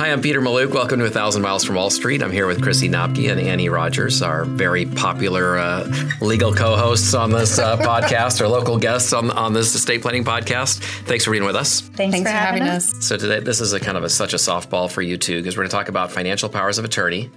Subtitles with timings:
[0.00, 0.72] Hi, I'm Peter Mallouk.
[0.72, 2.22] Welcome to A Thousand Miles from Wall Street.
[2.22, 5.92] I'm here with Chrissy Knopke and Annie Rogers, our very popular uh,
[6.22, 10.78] legal co-hosts on this uh, podcast, our local guests on, on this estate planning podcast.
[11.04, 11.82] Thanks for being with us.
[11.82, 13.06] Thanks, Thanks for, having us.
[13.06, 15.54] So today, this is a kind of a, such a softball for you two because
[15.54, 17.30] we're going to talk about financial powers of attorney,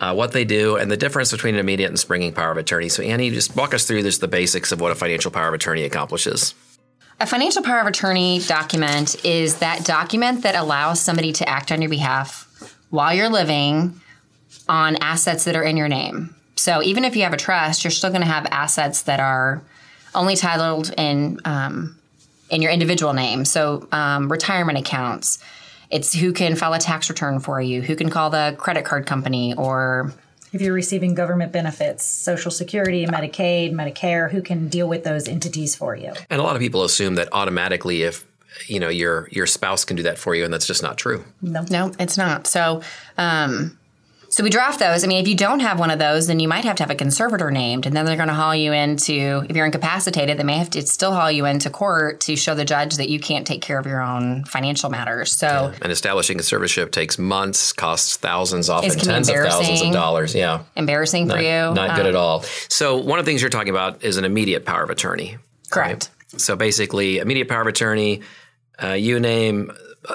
[0.00, 2.88] uh, what they do, and the difference between an immediate and springing power of attorney.
[2.88, 5.54] So Annie, just walk us through this, the basics of what a financial power of
[5.54, 6.56] attorney accomplishes.
[7.20, 11.82] A financial power of attorney document is that document that allows somebody to act on
[11.82, 14.00] your behalf while you're living
[14.68, 16.36] on assets that are in your name.
[16.54, 19.62] So even if you have a trust, you're still going to have assets that are
[20.14, 21.96] only titled in um,
[22.50, 23.44] in your individual name.
[23.44, 25.38] So um, retirement accounts.
[25.90, 29.06] It's who can file a tax return for you, who can call the credit card
[29.06, 30.12] company, or
[30.52, 35.74] If you're receiving government benefits, Social Security, Medicaid, Medicare, who can deal with those entities
[35.76, 36.12] for you?
[36.30, 38.26] And a lot of people assume that automatically, if
[38.66, 41.24] you know your your spouse can do that for you, and that's just not true.
[41.42, 41.64] No.
[41.70, 42.46] No, it's not.
[42.46, 42.82] So,
[43.16, 43.77] um,
[44.38, 45.02] so we draft those.
[45.02, 46.90] I mean, if you don't have one of those, then you might have to have
[46.90, 49.44] a conservator named, and then they're going to haul you into.
[49.48, 52.64] If you're incapacitated, they may have to still haul you into court to show the
[52.64, 55.32] judge that you can't take care of your own financial matters.
[55.32, 59.82] So, And establishing conservatorship takes months, costs thousands, often It can be tens of thousands
[59.82, 60.36] of dollars.
[60.36, 61.74] Yeah, embarrassing for you.
[61.74, 62.44] not good Um, at all.
[62.68, 65.36] So one of the things you're talking about is an immediate power of attorney.
[65.68, 66.10] Correct.
[66.36, 68.22] So basically, immediate power of attorney,
[68.80, 69.72] uh, you name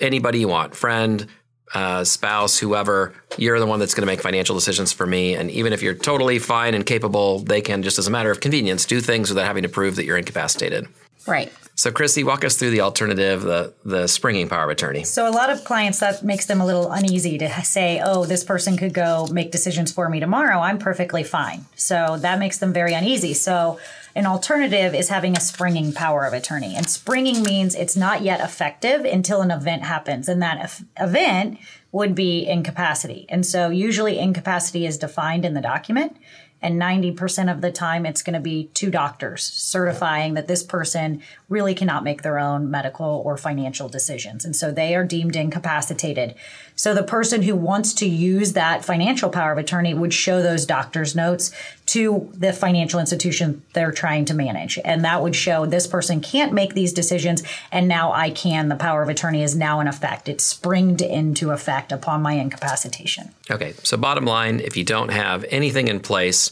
[0.00, 1.26] anybody you want, friend,
[1.72, 5.34] uh, spouse, whoever, you're the one that's going to make financial decisions for me.
[5.34, 8.40] And even if you're totally fine and capable, they can, just as a matter of
[8.40, 10.86] convenience, do things without having to prove that you're incapacitated.
[11.26, 11.52] Right.
[11.76, 15.04] So, Chrissy, walk us through the alternative, the the springing power of attorney.
[15.04, 18.44] So a lot of clients that makes them a little uneasy to say, "Oh, this
[18.44, 20.60] person could go make decisions for me tomorrow.
[20.60, 23.34] I'm perfectly fine." So that makes them very uneasy.
[23.34, 23.78] So
[24.14, 26.76] an alternative is having a springing power of attorney.
[26.76, 30.28] And springing means it's not yet effective until an event happens.
[30.28, 31.58] And that event
[31.90, 33.26] would be incapacity.
[33.28, 36.16] And so usually incapacity is defined in the document.
[36.64, 41.22] And 90% of the time, it's going to be two doctors certifying that this person
[41.50, 44.46] really cannot make their own medical or financial decisions.
[44.46, 46.34] And so they are deemed incapacitated.
[46.74, 50.64] So the person who wants to use that financial power of attorney would show those
[50.64, 51.52] doctor's notes
[51.86, 54.78] to the financial institution they're trying to manage.
[54.84, 57.42] And that would show this person can't make these decisions.
[57.70, 58.68] And now I can.
[58.68, 60.28] The power of attorney is now in effect.
[60.28, 63.34] It's springed into effect upon my incapacitation.
[63.50, 66.50] Okay, so bottom line, if you don't have anything in place,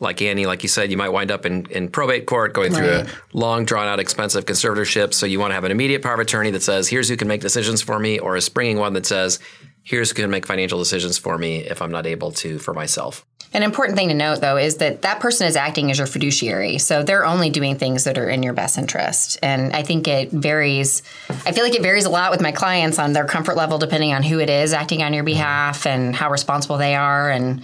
[0.00, 2.88] like Annie, like you said, you might wind up in, in probate court going through
[2.88, 3.06] Right.
[3.06, 5.12] a long, drawn out, expensive conservatorship.
[5.14, 7.28] So you want to have an immediate power of attorney that says, here's who can
[7.28, 9.38] make decisions for me, or a springing one that says,
[9.82, 13.26] here's who can make financial decisions for me if I'm not able to for myself.
[13.52, 16.78] An important thing to note, though, is that that person is acting as your fiduciary.
[16.78, 19.40] So they're only doing things that are in your best interest.
[19.42, 21.02] And I think it varies.
[21.28, 24.12] I feel like it varies a lot with my clients on their comfort level, depending
[24.14, 27.28] on who it is acting on your behalf and how responsible they are.
[27.28, 27.62] And,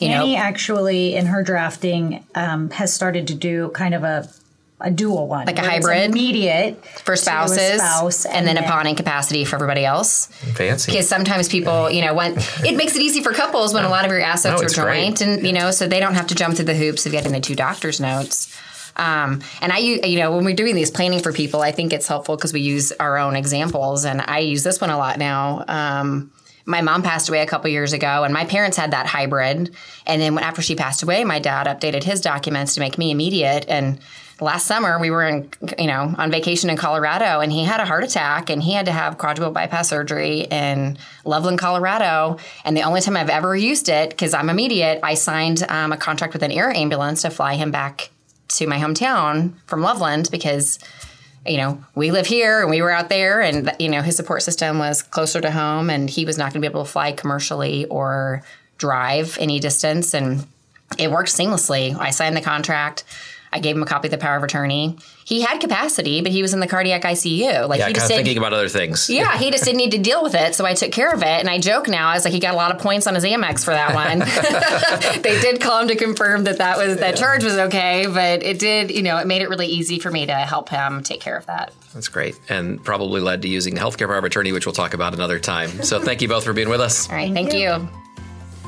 [0.00, 4.28] you know, Annie actually, in her drafting, um, has started to do kind of a
[4.80, 6.08] a dual one, Like a hybrid?
[6.10, 10.26] immediate for to a spouses, spouse, and, then, upon incapacity for everybody else.
[10.54, 10.92] Fancy.
[10.92, 14.04] Because sometimes people, you know, when it makes it easy for couples when a lot
[14.04, 15.16] of your assets No, are it's great.
[15.16, 17.32] joint, and you know, so they don't have to jump through the hoops of getting
[17.32, 18.56] the two doctors' notes.
[18.94, 22.06] Um, and I, you know, when we're doing these planning for people, I think it's
[22.06, 25.64] helpful because we use our own examples, and I use this one a lot now.
[25.66, 26.30] Um,
[26.68, 29.74] my mom passed away a couple years ago, and my parents had that hybrid.
[30.06, 33.64] And then after she passed away, my dad updated his documents to make me immediate.
[33.68, 33.98] And
[34.38, 35.48] last summer, we were in,
[35.78, 38.84] you know, on vacation in Colorado, and he had a heart attack, and he had
[38.84, 42.36] to have quadruple bypass surgery in Loveland, Colorado.
[42.66, 45.96] And the only time I've ever used it, because I'm immediate, I signed um, a
[45.96, 48.10] contract with an air ambulance to fly him back
[48.48, 50.78] to my hometown from Loveland because
[51.48, 54.42] you know, we live here and we were out there, and you know, his support
[54.42, 57.12] system was closer to home, and he was not going to be able to fly
[57.12, 58.42] commercially or
[58.76, 60.46] drive any distance, and
[60.98, 61.96] it worked seamlessly.
[61.98, 63.04] I signed the contract.
[63.52, 64.96] I gave him a copy of the power of attorney.
[65.24, 67.68] He had capacity, but he was in the cardiac ICU.
[67.68, 69.08] Like yeah, he just thinking about other things.
[69.10, 71.26] yeah, he just didn't need to deal with it, so I took care of it.
[71.26, 73.24] And I joke now, I was like, he got a lot of points on his
[73.24, 74.18] Amex for that one.
[75.22, 78.58] they did call him to confirm that that was that charge was okay, but it
[78.58, 81.36] did, you know, it made it really easy for me to help him take care
[81.36, 81.72] of that.
[81.94, 82.38] That's great.
[82.48, 85.38] And probably led to using the healthcare power of attorney, which we'll talk about another
[85.38, 85.82] time.
[85.82, 87.08] So thank you both for being with us.
[87.08, 87.88] All right, thank, you.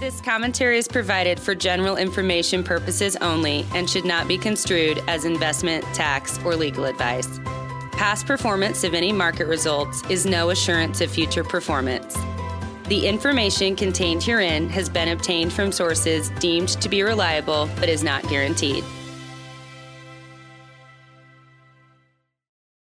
[0.01, 5.27] This commentary is provided for general information purposes only and should not be construed as
[5.27, 7.39] investment, tax, or legal advice.
[7.93, 12.17] Past performance of any market results is no assurance of future performance.
[12.89, 18.03] The information contained herein has been obtained from sources deemed to be reliable but is
[18.03, 18.83] not guaranteed.